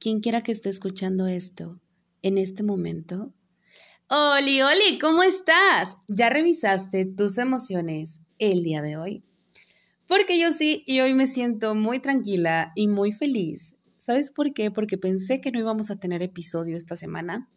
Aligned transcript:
quien 0.00 0.20
quiera 0.20 0.42
que 0.42 0.52
esté 0.52 0.68
escuchando 0.68 1.26
esto 1.26 1.80
en 2.22 2.38
este 2.38 2.62
momento. 2.62 3.32
Oli, 4.08 4.62
Oli, 4.62 4.98
¿cómo 4.98 5.22
estás? 5.22 5.98
¿Ya 6.08 6.30
revisaste 6.30 7.04
tus 7.04 7.38
emociones 7.38 8.22
el 8.38 8.62
día 8.62 8.80
de 8.80 8.96
hoy? 8.96 9.24
Porque 10.06 10.40
yo 10.40 10.52
sí, 10.52 10.82
y 10.86 11.00
hoy 11.00 11.12
me 11.14 11.26
siento 11.26 11.74
muy 11.74 12.00
tranquila 12.00 12.72
y 12.74 12.88
muy 12.88 13.12
feliz. 13.12 13.76
¿Sabes 13.98 14.30
por 14.30 14.54
qué? 14.54 14.70
Porque 14.70 14.96
pensé 14.96 15.40
que 15.42 15.50
no 15.50 15.58
íbamos 15.58 15.90
a 15.90 16.00
tener 16.00 16.22
episodio 16.22 16.76
esta 16.76 16.96
semana, 16.96 17.50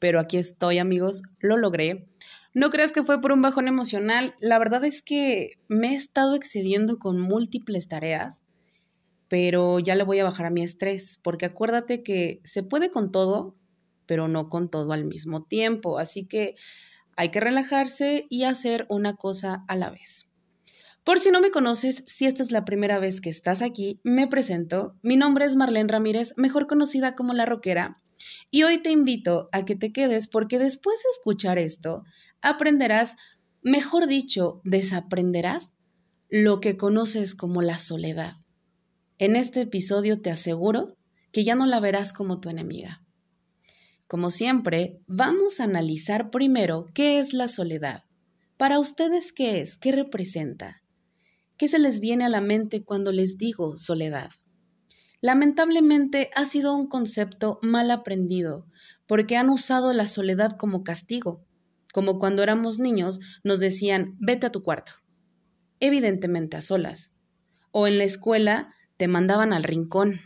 pero 0.00 0.18
aquí 0.18 0.36
estoy, 0.36 0.78
amigos, 0.78 1.22
lo 1.38 1.56
logré. 1.56 2.08
No 2.54 2.70
creas 2.70 2.90
que 2.90 3.04
fue 3.04 3.20
por 3.20 3.30
un 3.30 3.42
bajón 3.42 3.68
emocional, 3.68 4.34
la 4.40 4.58
verdad 4.58 4.84
es 4.84 5.02
que 5.02 5.60
me 5.68 5.92
he 5.92 5.94
estado 5.94 6.34
excediendo 6.34 6.98
con 6.98 7.20
múltiples 7.20 7.86
tareas 7.86 8.42
pero 9.28 9.78
ya 9.78 9.94
le 9.94 10.04
voy 10.04 10.18
a 10.18 10.24
bajar 10.24 10.46
a 10.46 10.50
mi 10.50 10.62
estrés, 10.62 11.20
porque 11.22 11.46
acuérdate 11.46 12.02
que 12.02 12.40
se 12.44 12.62
puede 12.62 12.90
con 12.90 13.10
todo, 13.10 13.56
pero 14.06 14.28
no 14.28 14.48
con 14.48 14.70
todo 14.70 14.92
al 14.92 15.04
mismo 15.04 15.44
tiempo, 15.44 15.98
así 15.98 16.26
que 16.26 16.54
hay 17.16 17.30
que 17.30 17.40
relajarse 17.40 18.26
y 18.28 18.44
hacer 18.44 18.86
una 18.88 19.14
cosa 19.16 19.64
a 19.68 19.76
la 19.76 19.90
vez. 19.90 20.30
Por 21.02 21.18
si 21.20 21.30
no 21.30 21.40
me 21.40 21.50
conoces, 21.50 22.02
si 22.06 22.26
esta 22.26 22.42
es 22.42 22.50
la 22.50 22.64
primera 22.64 22.98
vez 22.98 23.20
que 23.20 23.30
estás 23.30 23.62
aquí, 23.62 24.00
me 24.02 24.26
presento. 24.26 24.96
Mi 25.02 25.16
nombre 25.16 25.44
es 25.44 25.54
Marlene 25.54 25.92
Ramírez, 25.92 26.34
mejor 26.36 26.66
conocida 26.66 27.14
como 27.14 27.32
La 27.32 27.46
Roquera, 27.46 27.96
y 28.50 28.62
hoy 28.62 28.78
te 28.78 28.90
invito 28.90 29.48
a 29.52 29.64
que 29.64 29.76
te 29.76 29.92
quedes 29.92 30.26
porque 30.26 30.58
después 30.58 30.98
de 30.98 31.10
escuchar 31.10 31.58
esto, 31.58 32.04
aprenderás, 32.42 33.16
mejor 33.62 34.06
dicho, 34.06 34.60
desaprenderás 34.64 35.74
lo 36.28 36.60
que 36.60 36.76
conoces 36.76 37.34
como 37.34 37.62
la 37.62 37.78
soledad. 37.78 38.36
En 39.18 39.34
este 39.34 39.62
episodio 39.62 40.20
te 40.20 40.30
aseguro 40.30 40.94
que 41.32 41.42
ya 41.42 41.54
no 41.54 41.64
la 41.64 41.80
verás 41.80 42.12
como 42.12 42.38
tu 42.38 42.50
enemiga. 42.50 43.02
Como 44.08 44.28
siempre, 44.28 45.00
vamos 45.06 45.58
a 45.58 45.64
analizar 45.64 46.30
primero 46.30 46.86
qué 46.92 47.18
es 47.18 47.32
la 47.32 47.48
soledad. 47.48 48.02
Para 48.58 48.78
ustedes, 48.78 49.32
¿qué 49.32 49.60
es? 49.60 49.78
¿Qué 49.78 49.90
representa? 49.90 50.82
¿Qué 51.56 51.66
se 51.66 51.78
les 51.78 52.00
viene 52.00 52.26
a 52.26 52.28
la 52.28 52.42
mente 52.42 52.84
cuando 52.84 53.10
les 53.10 53.38
digo 53.38 53.78
soledad? 53.78 54.28
Lamentablemente 55.22 56.28
ha 56.34 56.44
sido 56.44 56.76
un 56.76 56.86
concepto 56.86 57.58
mal 57.62 57.90
aprendido, 57.90 58.66
porque 59.06 59.38
han 59.38 59.48
usado 59.48 59.94
la 59.94 60.06
soledad 60.06 60.50
como 60.58 60.84
castigo, 60.84 61.42
como 61.94 62.18
cuando 62.18 62.42
éramos 62.42 62.78
niños 62.78 63.20
nos 63.42 63.60
decían 63.60 64.14
vete 64.20 64.46
a 64.46 64.52
tu 64.52 64.62
cuarto, 64.62 64.92
evidentemente 65.80 66.58
a 66.58 66.62
solas, 66.62 67.12
o 67.70 67.86
en 67.86 67.96
la 67.96 68.04
escuela 68.04 68.74
te 68.96 69.08
mandaban 69.08 69.52
al 69.52 69.64
rincón. 69.64 70.20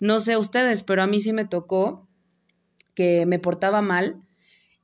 No 0.00 0.20
sé 0.20 0.36
ustedes, 0.36 0.82
pero 0.82 1.02
a 1.02 1.06
mí 1.06 1.20
sí 1.20 1.32
me 1.32 1.44
tocó 1.44 2.08
que 2.94 3.26
me 3.26 3.38
portaba 3.38 3.82
mal 3.82 4.22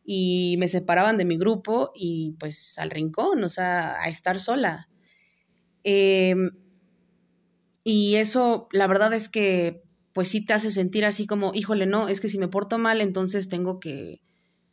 y 0.04 0.56
me 0.58 0.68
separaban 0.68 1.18
de 1.18 1.24
mi 1.24 1.36
grupo 1.36 1.92
y 1.94 2.36
pues 2.38 2.78
al 2.78 2.90
rincón, 2.90 3.44
o 3.44 3.48
sea, 3.48 4.00
a 4.00 4.08
estar 4.08 4.40
sola. 4.40 4.88
Em, 5.84 6.50
y 7.84 8.16
eso, 8.16 8.68
la 8.72 8.86
verdad 8.86 9.12
es 9.12 9.28
que 9.28 9.82
pues 10.12 10.28
sí 10.28 10.44
te 10.44 10.52
hace 10.52 10.70
sentir 10.70 11.04
así 11.04 11.26
como, 11.26 11.52
híjole, 11.54 11.86
no, 11.86 12.08
es 12.08 12.20
que 12.20 12.28
si 12.28 12.38
me 12.38 12.48
porto 12.48 12.78
mal, 12.78 13.00
entonces 13.00 13.48
tengo 13.48 13.78
que, 13.78 14.20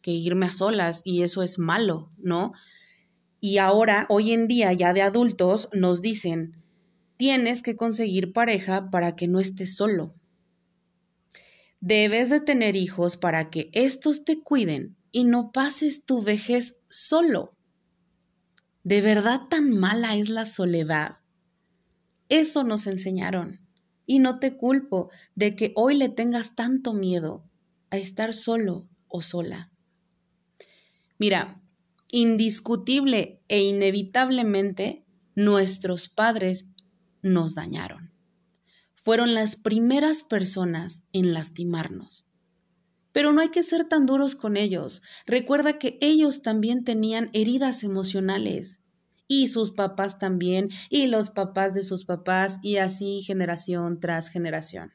que 0.02 0.11
irme 0.11 0.47
a 0.47 0.52
solas 0.52 1.02
y 1.05 1.23
eso 1.23 1.44
es 1.44 1.59
malo, 1.59 2.11
¿no? 2.17 2.53
Y 3.39 3.59
ahora, 3.59 4.08
hoy 4.09 4.31
en 4.31 4.47
día, 4.47 4.73
ya 4.73 4.94
de 4.94 5.02
adultos, 5.03 5.70
nos 5.72 6.02
dicen, 6.02 6.64
tienes 7.17 7.61
que 7.61 7.75
conseguir 7.75 8.33
pareja 8.33 8.89
para 8.89 9.16
que 9.16 9.27
no 9.27 9.39
estés 9.39 9.75
solo. 9.75 10.13
Debes 11.80 12.30
de 12.30 12.39
tener 12.39 12.75
hijos 12.75 13.17
para 13.17 13.49
que 13.49 13.69
estos 13.73 14.25
te 14.25 14.41
cuiden 14.41 14.95
y 15.11 15.23
no 15.23 15.52
pases 15.52 16.05
tu 16.05 16.21
vejez 16.21 16.77
solo. 16.89 17.53
¿De 18.83 19.02
verdad 19.02 19.42
tan 19.49 19.71
mala 19.71 20.15
es 20.15 20.30
la 20.30 20.45
soledad? 20.45 21.17
Eso 22.30 22.64
nos 22.64 22.87
enseñaron. 22.87 23.61
Y 24.08 24.20
no 24.20 24.39
te 24.39 24.55
culpo 24.55 25.09
de 25.33 25.55
que 25.55 25.73
hoy 25.75 25.95
le 25.95 26.09
tengas 26.09 26.55
tanto 26.55 26.93
miedo 26.93 27.43
a 27.89 27.98
estar 27.98 28.33
solo 28.33 28.87
o 29.08 29.21
sola. 29.21 29.71
Mira, 31.17 31.61
indiscutible 32.11 33.42
e 33.48 33.64
inevitablemente 33.64 35.05
nuestros 35.33 36.08
padres 36.08 36.74
nos 37.25 37.55
dañaron. 37.55 38.11
Fueron 38.93 39.33
las 39.33 39.55
primeras 39.55 40.23
personas 40.23 41.08
en 41.11 41.33
lastimarnos. 41.33 42.30
Pero 43.11 43.33
no 43.33 43.41
hay 43.41 43.49
que 43.49 43.63
ser 43.63 43.86
tan 43.86 44.05
duros 44.05 44.36
con 44.36 44.58
ellos. 44.58 45.02
Recuerda 45.25 45.80
que 45.80 45.97
ellos 46.02 46.43
también 46.43 46.83
tenían 46.83 47.30
heridas 47.33 47.83
emocionales. 47.83 48.83
Y 49.27 49.47
sus 49.47 49.71
papás 49.71 50.19
también, 50.19 50.69
y 50.89 51.08
los 51.08 51.31
papás 51.31 51.73
de 51.73 51.81
sus 51.81 52.05
papás, 52.05 52.59
y 52.61 52.77
así 52.77 53.21
generación 53.21 53.99
tras 53.99 54.27
generación. 54.27 54.92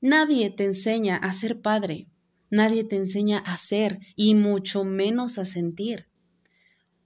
Nadie 0.00 0.50
te 0.50 0.64
enseña 0.64 1.16
a 1.16 1.32
ser 1.32 1.60
padre, 1.60 2.08
nadie 2.50 2.84
te 2.84 2.94
enseña 2.94 3.38
a 3.38 3.56
ser, 3.56 3.98
y 4.14 4.36
mucho 4.36 4.84
menos 4.84 5.38
a 5.38 5.44
sentir. 5.44 6.06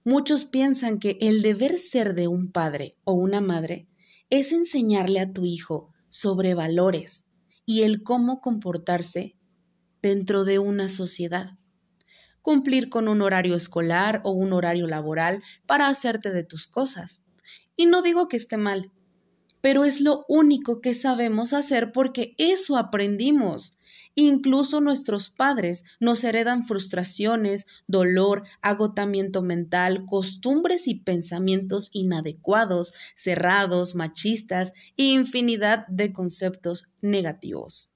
Muchos 0.03 0.45
piensan 0.45 0.99
que 0.99 1.17
el 1.21 1.41
deber 1.41 1.77
ser 1.79 2.13
de 2.13 2.27
un 2.27 2.51
padre 2.51 2.97
o 3.03 3.13
una 3.13 3.41
madre 3.41 3.87
es 4.31 4.53
enseñarle 4.53 5.19
a 5.19 5.31
tu 5.31 5.45
hijo 5.45 5.93
sobre 6.09 6.55
valores 6.55 7.27
y 7.65 7.83
el 7.83 8.01
cómo 8.01 8.41
comportarse 8.41 9.35
dentro 10.01 10.45
de 10.45 10.57
una 10.57 10.89
sociedad. 10.89 11.59
Cumplir 12.41 12.89
con 12.89 13.07
un 13.07 13.21
horario 13.21 13.55
escolar 13.55 14.21
o 14.23 14.31
un 14.31 14.53
horario 14.53 14.87
laboral 14.87 15.43
para 15.67 15.87
hacerte 15.87 16.31
de 16.31 16.43
tus 16.43 16.65
cosas. 16.65 17.23
Y 17.75 17.85
no 17.85 18.01
digo 18.01 18.29
que 18.29 18.37
esté 18.37 18.57
mal, 18.57 18.89
pero 19.59 19.83
es 19.83 19.99
lo 19.99 20.25
único 20.27 20.79
que 20.79 20.93
sabemos 20.93 21.53
hacer 21.53 21.91
porque 21.91 22.33
eso 22.37 22.77
aprendimos. 22.77 23.77
Incluso 24.15 24.81
nuestros 24.81 25.29
padres 25.29 25.85
nos 25.99 26.23
heredan 26.23 26.63
frustraciones, 26.63 27.65
dolor, 27.87 28.43
agotamiento 28.61 29.41
mental, 29.41 30.05
costumbres 30.05 30.87
y 30.87 30.95
pensamientos 30.95 31.89
inadecuados, 31.93 32.93
cerrados, 33.15 33.95
machistas 33.95 34.73
e 34.97 35.03
infinidad 35.03 35.87
de 35.87 36.11
conceptos 36.11 36.91
negativos. 37.01 37.91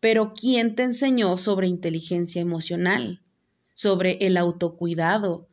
Pero 0.00 0.34
¿quién 0.34 0.74
te 0.74 0.82
enseñó 0.82 1.36
sobre 1.36 1.68
inteligencia 1.68 2.42
emocional? 2.42 3.22
Sobre 3.74 4.18
el 4.26 4.36
autocuidado, 4.36 5.48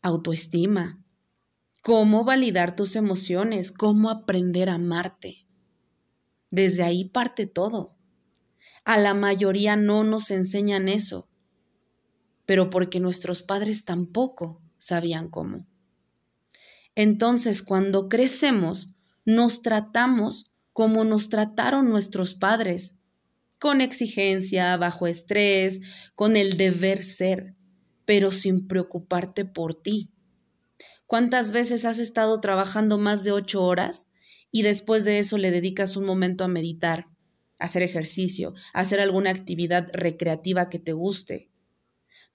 autoestima, 0.00 1.02
cómo 1.82 2.24
validar 2.24 2.74
tus 2.74 2.96
emociones, 2.96 3.70
cómo 3.70 4.08
aprender 4.08 4.70
a 4.70 4.74
amarte. 4.74 5.46
Desde 6.50 6.84
ahí 6.84 7.04
parte 7.04 7.46
todo. 7.46 7.95
A 8.86 8.98
la 8.98 9.14
mayoría 9.14 9.74
no 9.74 10.04
nos 10.04 10.30
enseñan 10.30 10.88
eso, 10.88 11.28
pero 12.46 12.70
porque 12.70 13.00
nuestros 13.00 13.42
padres 13.42 13.84
tampoco 13.84 14.62
sabían 14.78 15.28
cómo. 15.28 15.66
Entonces, 16.94 17.64
cuando 17.64 18.08
crecemos, 18.08 18.90
nos 19.24 19.62
tratamos 19.62 20.52
como 20.72 21.02
nos 21.02 21.30
trataron 21.30 21.88
nuestros 21.88 22.34
padres, 22.34 22.94
con 23.58 23.80
exigencia, 23.80 24.76
bajo 24.76 25.08
estrés, 25.08 25.80
con 26.14 26.36
el 26.36 26.56
deber 26.56 27.02
ser, 27.02 27.56
pero 28.04 28.30
sin 28.30 28.68
preocuparte 28.68 29.44
por 29.44 29.74
ti. 29.74 30.12
¿Cuántas 31.06 31.50
veces 31.50 31.84
has 31.86 31.98
estado 31.98 32.40
trabajando 32.40 32.98
más 32.98 33.24
de 33.24 33.32
ocho 33.32 33.64
horas 33.64 34.06
y 34.52 34.62
después 34.62 35.04
de 35.04 35.18
eso 35.18 35.38
le 35.38 35.50
dedicas 35.50 35.96
un 35.96 36.04
momento 36.04 36.44
a 36.44 36.48
meditar, 36.48 37.08
hacer 37.58 37.82
ejercicio, 37.82 38.54
hacer 38.72 39.00
alguna 39.00 39.30
actividad 39.30 39.88
recreativa 39.92 40.68
que 40.68 40.78
te 40.78 40.92
guste. 40.92 41.50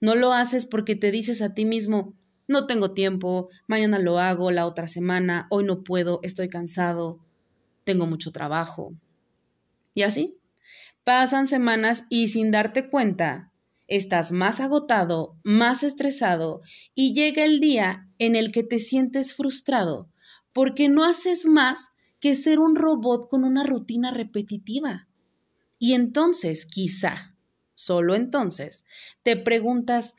No 0.00 0.14
lo 0.14 0.32
haces 0.32 0.66
porque 0.66 0.96
te 0.96 1.10
dices 1.10 1.42
a 1.42 1.54
ti 1.54 1.64
mismo, 1.64 2.14
no 2.48 2.66
tengo 2.66 2.92
tiempo, 2.92 3.48
mañana 3.66 3.98
lo 3.98 4.18
hago, 4.18 4.50
la 4.50 4.66
otra 4.66 4.88
semana, 4.88 5.46
hoy 5.50 5.64
no 5.64 5.84
puedo, 5.84 6.20
estoy 6.22 6.48
cansado, 6.48 7.20
tengo 7.84 8.06
mucho 8.06 8.32
trabajo. 8.32 8.94
Y 9.94 10.02
así, 10.02 10.38
pasan 11.04 11.46
semanas 11.46 12.04
y 12.08 12.28
sin 12.28 12.50
darte 12.50 12.88
cuenta, 12.88 13.52
estás 13.86 14.32
más 14.32 14.60
agotado, 14.60 15.36
más 15.44 15.82
estresado 15.82 16.62
y 16.94 17.14
llega 17.14 17.44
el 17.44 17.60
día 17.60 18.08
en 18.18 18.34
el 18.34 18.52
que 18.52 18.62
te 18.62 18.78
sientes 18.78 19.34
frustrado 19.34 20.08
porque 20.52 20.88
no 20.88 21.04
haces 21.04 21.46
más 21.46 21.90
que 22.20 22.34
ser 22.34 22.58
un 22.58 22.76
robot 22.76 23.28
con 23.28 23.44
una 23.44 23.64
rutina 23.64 24.10
repetitiva. 24.10 25.08
Y 25.82 25.94
entonces, 25.94 26.64
quizá, 26.64 27.34
solo 27.74 28.14
entonces, 28.14 28.84
te 29.24 29.36
preguntas, 29.36 30.14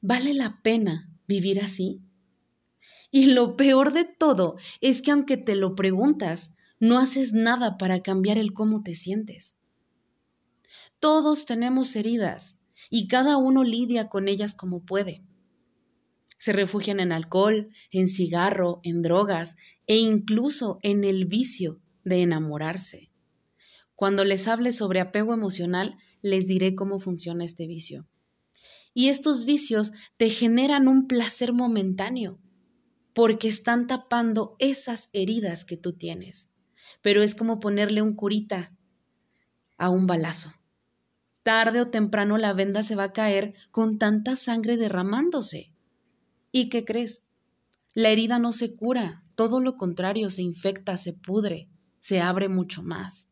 ¿vale 0.00 0.34
la 0.34 0.60
pena 0.60 1.08
vivir 1.28 1.60
así? 1.60 2.02
Y 3.12 3.26
lo 3.26 3.56
peor 3.56 3.92
de 3.92 4.06
todo 4.06 4.56
es 4.80 5.02
que 5.02 5.12
aunque 5.12 5.36
te 5.36 5.54
lo 5.54 5.76
preguntas, 5.76 6.56
no 6.80 6.98
haces 6.98 7.32
nada 7.32 7.78
para 7.78 8.02
cambiar 8.02 8.38
el 8.38 8.52
cómo 8.52 8.82
te 8.82 8.92
sientes. 8.92 9.54
Todos 10.98 11.46
tenemos 11.46 11.94
heridas 11.94 12.58
y 12.90 13.06
cada 13.06 13.36
uno 13.36 13.62
lidia 13.62 14.08
con 14.08 14.26
ellas 14.26 14.56
como 14.56 14.84
puede. 14.84 15.22
Se 16.38 16.52
refugian 16.52 16.98
en 16.98 17.12
alcohol, 17.12 17.70
en 17.92 18.08
cigarro, 18.08 18.80
en 18.82 19.00
drogas 19.00 19.54
e 19.86 19.96
incluso 19.96 20.80
en 20.82 21.04
el 21.04 21.26
vicio 21.26 21.80
de 22.02 22.22
enamorarse. 22.22 23.13
Cuando 23.94 24.24
les 24.24 24.48
hable 24.48 24.72
sobre 24.72 25.00
apego 25.00 25.34
emocional, 25.34 25.96
les 26.22 26.46
diré 26.46 26.74
cómo 26.74 26.98
funciona 26.98 27.44
este 27.44 27.66
vicio. 27.66 28.08
Y 28.92 29.08
estos 29.08 29.44
vicios 29.44 29.92
te 30.16 30.30
generan 30.30 30.88
un 30.88 31.06
placer 31.06 31.52
momentáneo, 31.52 32.38
porque 33.12 33.48
están 33.48 33.86
tapando 33.86 34.56
esas 34.58 35.10
heridas 35.12 35.64
que 35.64 35.76
tú 35.76 35.92
tienes. 35.92 36.50
Pero 37.02 37.22
es 37.22 37.34
como 37.34 37.60
ponerle 37.60 38.02
un 38.02 38.14
curita 38.14 38.76
a 39.78 39.90
un 39.90 40.06
balazo. 40.06 40.52
Tarde 41.42 41.80
o 41.80 41.90
temprano 41.90 42.38
la 42.38 42.54
venda 42.54 42.82
se 42.82 42.96
va 42.96 43.04
a 43.04 43.12
caer 43.12 43.54
con 43.70 43.98
tanta 43.98 44.34
sangre 44.34 44.76
derramándose. 44.76 45.72
¿Y 46.50 46.68
qué 46.68 46.84
crees? 46.84 47.28
La 47.94 48.08
herida 48.10 48.38
no 48.38 48.52
se 48.52 48.74
cura, 48.74 49.24
todo 49.34 49.60
lo 49.60 49.76
contrario, 49.76 50.30
se 50.30 50.42
infecta, 50.42 50.96
se 50.96 51.12
pudre, 51.12 51.68
se 51.98 52.20
abre 52.20 52.48
mucho 52.48 52.82
más. 52.82 53.30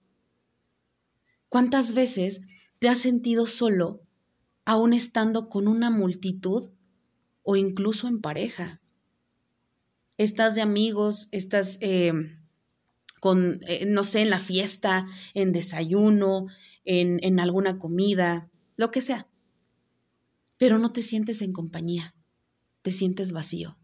¿Cuántas 1.52 1.92
veces 1.92 2.40
te 2.78 2.88
has 2.88 3.00
sentido 3.00 3.46
solo 3.46 4.00
aún 4.64 4.94
estando 4.94 5.50
con 5.50 5.68
una 5.68 5.90
multitud 5.90 6.70
o 7.42 7.56
incluso 7.56 8.08
en 8.08 8.22
pareja? 8.22 8.80
Estás 10.16 10.54
de 10.54 10.62
amigos, 10.62 11.28
estás 11.30 11.76
eh, 11.82 12.14
con, 13.20 13.60
eh, 13.66 13.84
no 13.86 14.02
sé, 14.02 14.22
en 14.22 14.30
la 14.30 14.38
fiesta, 14.38 15.06
en 15.34 15.52
desayuno, 15.52 16.46
en, 16.86 17.22
en 17.22 17.38
alguna 17.38 17.78
comida, 17.78 18.50
lo 18.76 18.90
que 18.90 19.02
sea. 19.02 19.28
Pero 20.56 20.78
no 20.78 20.94
te 20.94 21.02
sientes 21.02 21.42
en 21.42 21.52
compañía, 21.52 22.14
te 22.80 22.90
sientes 22.90 23.32
vacío. 23.32 23.76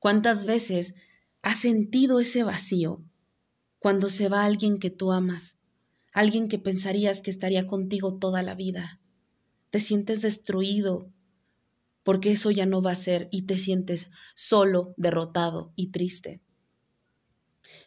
¿Cuántas 0.00 0.44
veces 0.44 0.96
has 1.42 1.60
sentido 1.60 2.18
ese 2.18 2.42
vacío 2.42 3.04
cuando 3.78 4.08
se 4.08 4.28
va 4.28 4.44
alguien 4.44 4.78
que 4.78 4.90
tú 4.90 5.12
amas, 5.12 5.61
alguien 6.12 6.48
que 6.48 6.58
pensarías 6.58 7.20
que 7.20 7.30
estaría 7.30 7.66
contigo 7.66 8.18
toda 8.18 8.42
la 8.42 8.54
vida? 8.54 9.00
Te 9.70 9.80
sientes 9.80 10.22
destruido 10.22 11.10
porque 12.02 12.32
eso 12.32 12.50
ya 12.50 12.66
no 12.66 12.82
va 12.82 12.92
a 12.92 12.96
ser 12.96 13.28
y 13.30 13.42
te 13.42 13.58
sientes 13.58 14.10
solo, 14.34 14.94
derrotado 14.96 15.72
y 15.76 15.90
triste. 15.90 16.40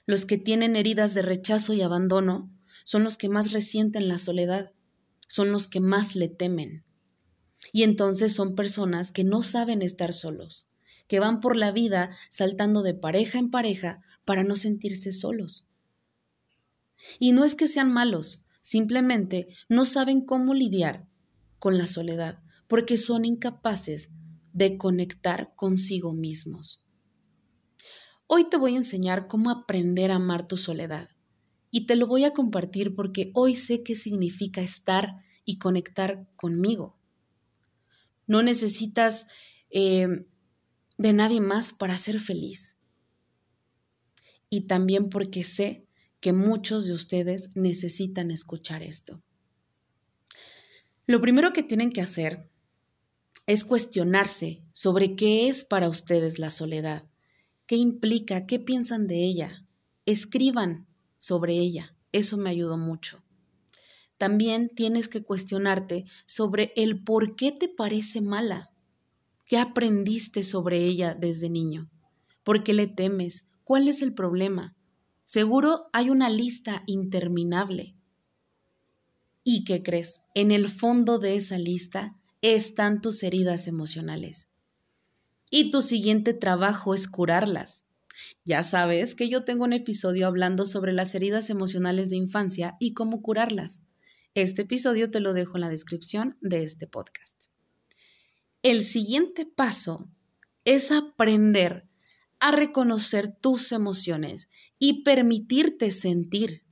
Los 0.05 0.25
que 0.25 0.37
tienen 0.37 0.75
heridas 0.75 1.13
de 1.13 1.21
rechazo 1.21 1.73
y 1.73 1.81
abandono 1.81 2.51
son 2.83 3.03
los 3.03 3.17
que 3.17 3.29
más 3.29 3.51
resienten 3.51 4.07
la 4.07 4.19
soledad, 4.19 4.71
son 5.27 5.51
los 5.51 5.67
que 5.67 5.79
más 5.79 6.15
le 6.15 6.29
temen. 6.29 6.85
Y 7.73 7.83
entonces 7.83 8.33
son 8.33 8.55
personas 8.55 9.11
que 9.11 9.23
no 9.23 9.41
saben 9.41 9.81
estar 9.81 10.13
solos, 10.13 10.67
que 11.07 11.19
van 11.19 11.39
por 11.39 11.57
la 11.57 11.71
vida 11.71 12.15
saltando 12.29 12.83
de 12.83 12.93
pareja 12.93 13.39
en 13.39 13.49
pareja 13.49 14.01
para 14.23 14.43
no 14.43 14.55
sentirse 14.55 15.11
solos. 15.13 15.65
Y 17.19 17.31
no 17.31 17.43
es 17.43 17.55
que 17.55 17.67
sean 17.67 17.91
malos, 17.91 18.45
simplemente 18.61 19.47
no 19.69 19.85
saben 19.85 20.21
cómo 20.25 20.53
lidiar 20.53 21.07
con 21.59 21.77
la 21.77 21.87
soledad, 21.87 22.39
porque 22.67 22.97
son 22.97 23.25
incapaces 23.25 24.11
de 24.53 24.77
conectar 24.77 25.53
consigo 25.55 26.13
mismos. 26.13 26.85
Hoy 28.27 28.49
te 28.49 28.57
voy 28.57 28.73
a 28.73 28.77
enseñar 28.77 29.27
cómo 29.27 29.51
aprender 29.51 30.11
a 30.11 30.15
amar 30.15 30.47
tu 30.47 30.57
soledad 30.57 31.09
y 31.69 31.85
te 31.85 31.95
lo 31.95 32.07
voy 32.07 32.23
a 32.23 32.31
compartir 32.31 32.95
porque 32.95 33.31
hoy 33.33 33.55
sé 33.55 33.83
qué 33.83 33.95
significa 33.95 34.61
estar 34.61 35.17
y 35.43 35.59
conectar 35.59 36.25
conmigo. 36.35 36.97
No 38.27 38.41
necesitas 38.41 39.27
eh, 39.69 40.07
de 40.97 41.13
nadie 41.13 41.41
más 41.41 41.73
para 41.73 41.97
ser 41.97 42.19
feliz. 42.19 42.79
Y 44.49 44.61
también 44.67 45.09
porque 45.09 45.43
sé 45.43 45.84
que 46.25 46.33
muchos 46.33 46.87
de 46.87 46.93
ustedes 46.93 47.51
necesitan 47.53 48.31
escuchar 48.31 48.81
esto. 48.81 49.21
Lo 51.05 51.21
primero 51.21 51.53
que 51.53 51.61
tienen 51.61 51.91
que 51.91 52.01
hacer 52.01 52.49
es 53.45 53.63
cuestionarse 53.63 54.63
sobre 54.71 55.15
qué 55.15 55.47
es 55.49 55.63
para 55.63 55.87
ustedes 55.87 56.39
la 56.39 56.49
soledad, 56.49 57.03
qué 57.67 57.75
implica, 57.75 58.47
qué 58.47 58.57
piensan 58.57 59.05
de 59.05 59.23
ella. 59.23 59.67
Escriban 60.07 60.87
sobre 61.19 61.59
ella, 61.59 61.95
eso 62.11 62.37
me 62.37 62.49
ayudó 62.49 62.75
mucho. 62.75 63.21
También 64.17 64.69
tienes 64.69 65.07
que 65.07 65.21
cuestionarte 65.21 66.05
sobre 66.25 66.73
el 66.75 67.03
por 67.03 67.35
qué 67.35 67.51
te 67.51 67.69
parece 67.69 68.21
mala, 68.21 68.71
qué 69.45 69.59
aprendiste 69.59 70.43
sobre 70.43 70.85
ella 70.85 71.13
desde 71.13 71.51
niño, 71.51 71.87
por 72.43 72.63
qué 72.63 72.73
le 72.73 72.87
temes, 72.87 73.47
cuál 73.63 73.87
es 73.87 74.01
el 74.01 74.15
problema. 74.15 74.75
Seguro 75.25 75.89
hay 75.91 76.11
una 76.11 76.29
lista 76.29 76.83
interminable. 76.85 77.95
¿Y 79.43 79.65
qué 79.65 79.83
crees? 79.83 80.21
En 80.35 80.51
el 80.51 80.69
fondo 80.69 81.17
de 81.17 81.35
esa 81.35 81.57
lista 81.57 82.15
están 82.41 83.01
tus 83.01 83.23
heridas 83.23 83.67
emocionales. 83.67 84.51
Y 85.49 85.71
tu 85.71 85.81
siguiente 85.81 86.33
trabajo 86.33 86.93
es 86.93 87.07
curarlas. 87.07 87.87
Ya 88.45 88.61
sabes 88.61 89.15
que 89.15 89.27
yo 89.27 89.43
tengo 89.43 89.63
un 89.63 89.73
episodio 89.73 90.27
hablando 90.27 90.65
sobre 90.65 90.93
las 90.93 91.15
heridas 91.15 91.49
emocionales 91.49 92.09
de 92.09 92.17
infancia 92.17 92.77
y 92.79 92.93
cómo 92.93 93.21
curarlas. 93.21 93.81
Este 94.35 94.61
episodio 94.61 95.09
te 95.09 95.21
lo 95.21 95.33
dejo 95.33 95.57
en 95.57 95.61
la 95.61 95.69
descripción 95.69 96.37
de 96.41 96.63
este 96.63 96.87
podcast. 96.87 97.45
El 98.61 98.83
siguiente 98.83 99.45
paso 99.45 100.07
es 100.65 100.91
aprender 100.91 101.84
a 102.45 102.51
reconocer 102.51 103.27
tus 103.27 103.71
emociones 103.71 104.49
y 104.77 105.01
permitirte 105.01 105.89
sentir. 105.89 106.63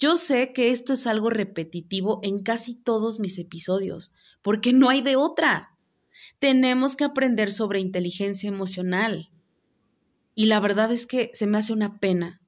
Yo 0.00 0.16
sé 0.16 0.52
que 0.52 0.72
esto 0.72 0.94
es 0.94 1.06
algo 1.06 1.30
repetitivo 1.30 2.18
en 2.24 2.42
casi 2.42 2.74
todos 2.74 3.20
mis 3.20 3.38
episodios, 3.38 4.12
porque 4.42 4.72
no 4.72 4.88
hay 4.88 5.00
de 5.00 5.14
otra. 5.14 5.78
Tenemos 6.40 6.96
que 6.96 7.04
aprender 7.04 7.52
sobre 7.52 7.78
inteligencia 7.78 8.48
emocional. 8.48 9.30
Y 10.34 10.46
la 10.46 10.58
verdad 10.58 10.90
es 10.90 11.06
que 11.06 11.30
se 11.32 11.46
me 11.46 11.58
hace 11.58 11.72
una 11.72 12.00
pena 12.00 12.40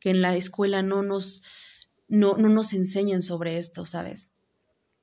que 0.00 0.10
en 0.10 0.20
la 0.20 0.36
escuela 0.36 0.82
no 0.82 1.02
nos, 1.02 1.44
no, 2.08 2.36
no 2.36 2.50
nos 2.50 2.74
enseñen 2.74 3.22
sobre 3.22 3.56
esto, 3.56 3.86
¿sabes? 3.86 4.32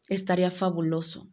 Estaría 0.10 0.51
fabuloso. 0.51 1.28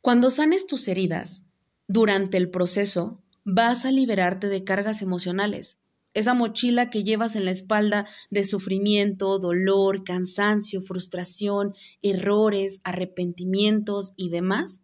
Cuando 0.00 0.28
sanes 0.28 0.66
tus 0.66 0.88
heridas, 0.88 1.46
durante 1.86 2.36
el 2.36 2.50
proceso, 2.50 3.21
vas 3.44 3.84
a 3.84 3.92
liberarte 3.92 4.48
de 4.48 4.64
cargas 4.64 5.02
emocionales 5.02 5.82
esa 6.14 6.34
mochila 6.34 6.90
que 6.90 7.04
llevas 7.04 7.36
en 7.36 7.44
la 7.44 7.52
espalda 7.52 8.06
de 8.30 8.44
sufrimiento, 8.44 9.38
dolor, 9.38 10.04
cansancio, 10.04 10.82
frustración, 10.82 11.74
errores, 12.02 12.80
arrepentimientos 12.84 14.12
y 14.16 14.28
demás, 14.28 14.82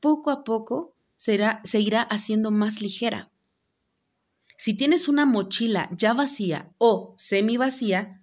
poco 0.00 0.30
a 0.30 0.44
poco 0.44 0.96
será, 1.16 1.60
se 1.64 1.80
irá 1.80 2.02
haciendo 2.02 2.50
más 2.50 2.82
ligera. 2.82 3.30
Si 4.58 4.74
tienes 4.74 5.06
una 5.06 5.26
mochila 5.26 5.88
ya 5.92 6.14
vacía 6.14 6.72
o 6.78 7.14
semi 7.16 7.56
vacía, 7.56 8.22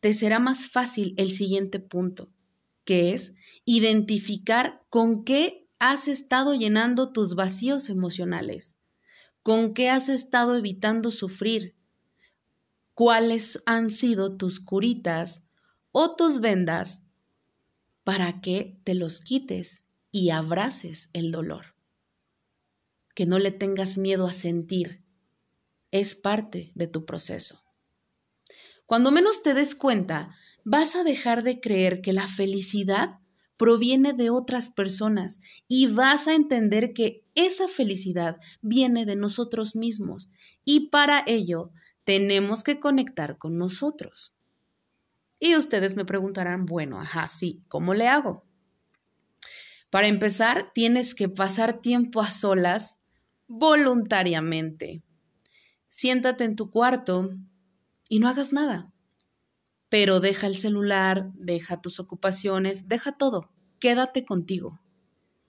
te 0.00 0.12
será 0.12 0.38
más 0.38 0.68
fácil 0.68 1.14
el 1.18 1.30
siguiente 1.30 1.78
punto, 1.78 2.30
que 2.84 3.12
es 3.12 3.34
identificar 3.64 4.82
con 4.88 5.24
qué 5.24 5.68
has 5.78 6.08
estado 6.08 6.54
llenando 6.54 7.12
tus 7.12 7.34
vacíos 7.34 7.90
emocionales, 7.90 8.80
con 9.46 9.74
qué 9.74 9.90
has 9.90 10.08
estado 10.08 10.56
evitando 10.56 11.12
sufrir, 11.12 11.76
cuáles 12.94 13.62
han 13.64 13.90
sido 13.90 14.36
tus 14.36 14.58
curitas 14.58 15.44
o 15.92 16.16
tus 16.16 16.40
vendas 16.40 17.04
para 18.02 18.40
que 18.40 18.80
te 18.82 18.94
los 18.94 19.20
quites 19.20 19.84
y 20.10 20.30
abraces 20.30 21.10
el 21.12 21.30
dolor. 21.30 21.76
Que 23.14 23.24
no 23.24 23.38
le 23.38 23.52
tengas 23.52 23.98
miedo 23.98 24.26
a 24.26 24.32
sentir. 24.32 25.04
Es 25.92 26.16
parte 26.16 26.72
de 26.74 26.88
tu 26.88 27.06
proceso. 27.06 27.62
Cuando 28.84 29.12
menos 29.12 29.44
te 29.44 29.54
des 29.54 29.76
cuenta, 29.76 30.34
vas 30.64 30.96
a 30.96 31.04
dejar 31.04 31.44
de 31.44 31.60
creer 31.60 32.00
que 32.00 32.12
la 32.12 32.26
felicidad 32.26 33.20
proviene 33.56 34.12
de 34.12 34.30
otras 34.30 34.70
personas 34.70 35.40
y 35.68 35.86
vas 35.86 36.28
a 36.28 36.34
entender 36.34 36.92
que 36.92 37.24
esa 37.34 37.68
felicidad 37.68 38.36
viene 38.60 39.04
de 39.06 39.16
nosotros 39.16 39.76
mismos 39.76 40.32
y 40.64 40.88
para 40.88 41.24
ello 41.26 41.70
tenemos 42.04 42.62
que 42.62 42.80
conectar 42.80 43.38
con 43.38 43.58
nosotros. 43.58 44.34
Y 45.38 45.56
ustedes 45.56 45.96
me 45.96 46.04
preguntarán, 46.04 46.66
bueno, 46.66 47.00
ajá, 47.00 47.28
sí, 47.28 47.62
¿cómo 47.68 47.94
le 47.94 48.08
hago? 48.08 48.44
Para 49.90 50.08
empezar, 50.08 50.72
tienes 50.74 51.14
que 51.14 51.28
pasar 51.28 51.80
tiempo 51.80 52.20
a 52.20 52.30
solas 52.30 53.00
voluntariamente. 53.46 55.02
Siéntate 55.88 56.44
en 56.44 56.56
tu 56.56 56.70
cuarto, 56.70 57.30
y 58.08 58.18
no 58.18 58.28
hagas 58.28 58.52
nada. 58.52 58.92
Pero 59.88 60.20
deja 60.20 60.46
el 60.46 60.56
celular, 60.56 61.30
deja 61.34 61.80
tus 61.80 62.00
ocupaciones, 62.00 62.88
deja 62.88 63.16
todo. 63.16 63.50
Quédate 63.78 64.24
contigo. 64.24 64.80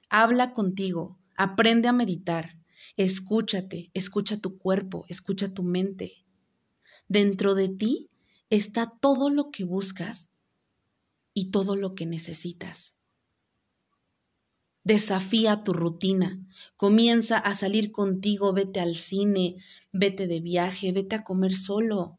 Habla 0.10 0.54
contigo, 0.54 1.18
aprende 1.36 1.88
a 1.88 1.94
meditar, 1.94 2.58
escúchate, 2.96 3.92
escucha 3.94 4.40
tu 4.40 4.58
cuerpo, 4.58 5.06
escucha 5.10 5.54
tu 5.54 5.64
mente. 5.64 6.26
Dentro 7.08 7.56
de 7.56 7.70
ti 7.70 8.10
está 8.50 8.94
todo 9.02 9.30
lo 9.30 9.50
que 9.52 9.64
buscas 9.64 10.32
y 11.34 11.52
todo 11.52 11.76
lo 11.76 11.94
que 11.94 12.06
necesitas. 12.06 12.96
Desafía 14.84 15.64
tu 15.64 15.74
rutina, 15.74 16.42
comienza 16.78 17.38
a 17.38 17.54
salir 17.54 17.92
contigo, 17.92 18.54
vete 18.54 18.80
al 18.80 18.96
cine, 18.96 19.58
vete 19.92 20.28
de 20.28 20.40
viaje, 20.40 20.94
vete 20.94 21.18
a 21.18 21.24
comer 21.26 21.54
solo, 21.54 22.18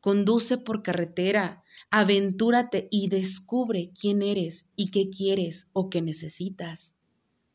conduce 0.00 0.58
por 0.58 0.82
carretera, 0.82 1.62
aventúrate 1.90 2.88
y 2.90 3.08
descubre 3.08 3.90
quién 3.98 4.22
eres 4.22 4.70
y 4.76 4.90
qué 4.90 5.08
quieres 5.10 5.68
o 5.72 5.90
qué 5.90 6.02
necesitas. 6.02 6.94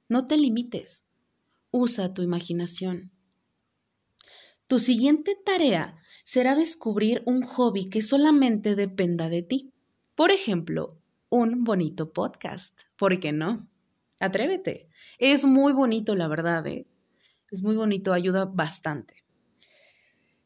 No 0.07 0.27
te 0.27 0.37
limites, 0.37 1.05
usa 1.71 2.13
tu 2.13 2.21
imaginación. 2.21 3.11
Tu 4.67 4.79
siguiente 4.79 5.37
tarea 5.45 5.97
será 6.23 6.55
descubrir 6.55 7.21
un 7.25 7.43
hobby 7.43 7.89
que 7.89 8.01
solamente 8.01 8.75
dependa 8.75 9.29
de 9.29 9.43
ti. 9.43 9.73
Por 10.15 10.31
ejemplo, 10.31 10.97
un 11.29 11.63
bonito 11.63 12.13
podcast. 12.13 12.81
¿Por 12.97 13.19
qué 13.19 13.31
no? 13.31 13.69
Atrévete. 14.19 14.89
Es 15.19 15.45
muy 15.45 15.73
bonito, 15.73 16.15
la 16.15 16.27
verdad. 16.27 16.65
¿eh? 16.67 16.87
Es 17.51 17.63
muy 17.63 17.75
bonito, 17.75 18.13
ayuda 18.13 18.45
bastante. 18.45 19.24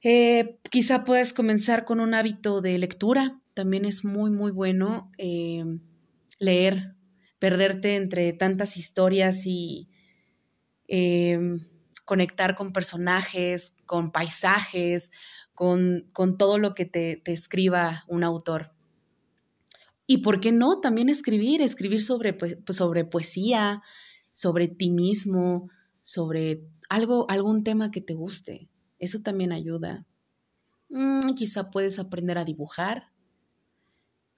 Eh, 0.02 0.60
quizá 0.70 1.04
puedes 1.04 1.34
comenzar 1.34 1.86
con 1.86 2.00
un 2.00 2.14
hábito 2.14 2.62
de 2.62 2.78
lectura. 2.78 3.40
También 3.54 3.86
es 3.86 4.06
muy, 4.06 4.32
muy 4.32 4.52
bueno 4.52 5.12
eh, 5.18 5.66
leer, 6.40 6.96
perderte 7.40 7.96
entre 7.96 8.34
tantas 8.34 8.78
historias 8.78 9.46
y 9.46 9.90
conectar 12.06 12.56
con 12.56 12.74
personajes, 12.74 13.74
con 13.86 14.12
paisajes, 14.12 15.12
con, 15.54 16.38
todo 16.38 16.58
lo 16.58 16.74
que 16.74 16.86
te, 16.86 17.22
escriba 17.26 18.06
un 18.08 18.24
autor. 18.24 18.72
Y 20.08 20.20
por 20.20 20.40
qué 20.40 20.54
no 20.54 20.80
también 20.80 21.10
escribir, 21.10 21.62
escribir 21.62 22.02
sobre, 22.02 22.32
pues, 22.34 22.56
sobre 22.70 23.04
poesía, 23.04 23.84
sobre 24.32 24.70
ti 24.70 24.90
mismo, 24.90 25.70
sobre 26.02 26.64
algo, 26.90 27.30
algún 27.30 27.66
tema 27.66 27.92
que 27.92 28.00
te 28.00 28.14
guste. 28.14 28.69
Eso 29.00 29.22
también 29.22 29.52
ayuda. 29.52 30.06
Mm, 30.90 31.34
quizá 31.36 31.72
puedes 31.72 32.00
aprender 32.00 32.38
a 32.38 32.46
dibujar. 32.46 33.12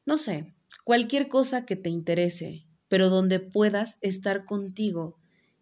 No 0.05 0.17
sé, 0.17 0.53
cualquier 0.83 1.27
cosa 1.27 1.65
que 1.65 1.75
te 1.75 1.89
interese, 1.89 2.65
pero 2.87 3.09
donde 3.09 3.39
puedas 3.39 3.97
estar 4.01 4.45
contigo 4.45 5.17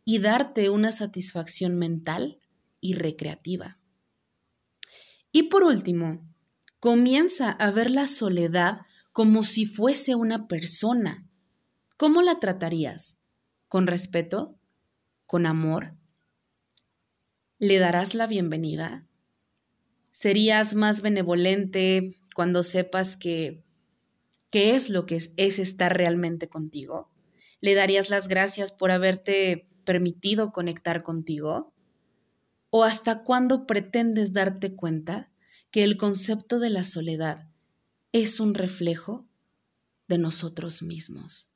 y 0.06 0.20
darte 0.20 0.70
una 0.70 0.91
satisfacción 0.91 1.77
mental 1.77 2.39
y 2.82 2.94
recreativa. 2.94 3.77
Y 5.32 5.44
por 5.44 5.63
último, 5.63 6.27
comienza 6.79 7.51
a 7.51 7.72
ver 7.72 7.91
la 7.91 8.08
soledad 8.08 8.79
como 9.12 9.44
si 9.44 9.65
fuese 9.65 10.15
una 10.15 10.48
persona. 10.48 11.27
¿Cómo 11.98 12.22
la 12.22 12.39
tratarías? 12.39 13.22
¿Con 13.68 13.86
respeto? 13.86 14.58
¿Con 15.27 15.46
amor? 15.46 15.99
¿Le 17.62 17.78
darás 17.78 18.16
la 18.16 18.25
bienvenida? 18.25 19.06
¿Serías 20.12 20.75
más 20.75 21.01
benevolente 21.01 22.16
cuando 22.34 22.63
sepas 22.63 23.18
que 23.18 23.66
qué 24.50 24.75
es 24.75 24.89
lo 24.89 25.06
que 25.06 25.18
es, 25.18 25.34
es 25.36 25.60
estar 25.60 25.98
realmente 25.98 26.48
contigo? 26.48 27.12
¿Le 27.60 27.75
darías 27.75 28.10
las 28.10 28.30
gracias 28.30 28.72
por 28.72 28.92
haberte 28.92 29.68
permitido 29.84 30.54
conectar 30.54 31.04
contigo? 31.04 31.74
¿O 32.70 32.86
hasta 32.86 33.24
cuándo 33.24 33.68
pretendes 33.68 34.32
darte 34.32 34.74
cuenta 34.74 35.30
que 35.70 35.84
el 35.84 35.98
concepto 35.98 36.60
de 36.60 36.70
la 36.70 36.86
soledad 36.86 37.50
es 38.13 38.39
un 38.39 38.54
reflejo 38.54 39.28
de 40.08 40.18
nosotros 40.18 40.82
mismos? 40.82 41.51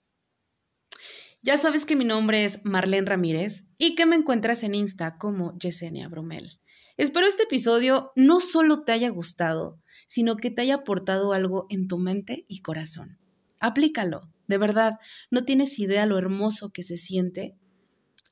Ya 1.41 1.57
sabes 1.57 1.86
que 1.86 1.95
mi 1.95 2.03
nombre 2.03 2.43
es 2.43 2.65
Marlene 2.65 3.07
Ramírez 3.07 3.63
y 3.85 3.95
que 3.95 4.05
me 4.05 4.15
encuentras 4.15 4.63
en 4.63 4.75
Insta 4.75 5.17
como 5.17 5.57
Yesenia 5.57 6.07
Bromel. 6.07 6.57
Espero 6.95 7.27
este 7.27 7.43
episodio 7.43 8.13
no 8.15 8.39
solo 8.39 8.85
te 8.85 8.93
haya 8.93 9.09
gustado, 9.09 9.77
sino 10.07 10.37
que 10.37 10.49
te 10.49 10.61
haya 10.61 10.75
aportado 10.75 11.33
algo 11.33 11.65
en 11.69 11.89
tu 11.89 11.97
mente 11.97 12.45
y 12.47 12.61
corazón. 12.61 13.19
Aplícalo, 13.59 14.31
de 14.47 14.57
verdad, 14.57 14.99
no 15.31 15.43
tienes 15.43 15.79
idea 15.79 16.05
lo 16.05 16.17
hermoso 16.17 16.71
que 16.71 16.81
se 16.81 16.95
siente 16.95 17.57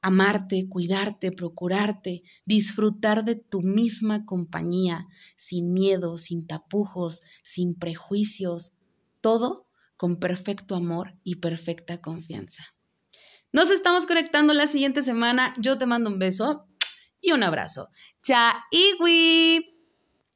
amarte, 0.02 0.70
cuidarte, 0.70 1.34
procurarte, 1.34 2.24
disfrutar 2.46 3.26
de 3.26 3.36
tu 3.36 3.62
misma 3.62 4.24
compañía, 4.24 5.06
sin 5.36 5.74
miedo, 5.74 6.18
sin 6.18 6.48
tapujos, 6.48 7.24
sin 7.44 7.76
prejuicios, 7.76 8.78
todo 9.20 9.68
con 9.98 10.16
perfecto 10.16 10.76
amor 10.76 11.18
y 11.26 11.36
perfecta 11.36 12.00
confianza. 12.00 12.64
Nos 13.54 13.70
estamos 13.70 14.06
conectando 14.06 14.54
la 14.54 14.68
siguiente 14.68 15.02
semana. 15.02 15.54
Yo 15.58 15.78
te 15.78 15.86
mando 15.86 16.10
un 16.10 16.20
beso 16.20 16.68
y 17.20 17.32
un 17.34 17.44
abrazo. 17.44 17.90
Chao, 18.24 18.54
Iwi. 18.72 19.71